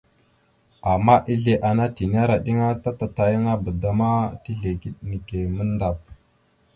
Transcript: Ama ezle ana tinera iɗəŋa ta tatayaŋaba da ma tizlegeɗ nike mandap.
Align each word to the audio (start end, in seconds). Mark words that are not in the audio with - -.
Ama 0.93 1.15
ezle 1.31 1.53
ana 1.69 1.85
tinera 1.95 2.35
iɗəŋa 2.39 2.67
ta 2.83 2.91
tatayaŋaba 2.99 3.69
da 3.81 3.89
ma 3.99 4.09
tizlegeɗ 4.43 4.95
nike 5.09 5.37
mandap. 5.55 5.97